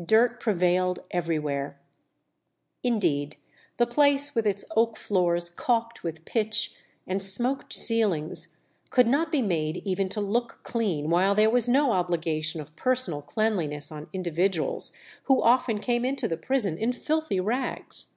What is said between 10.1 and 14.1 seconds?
to look clean while there was no obligation of personal cleanliness on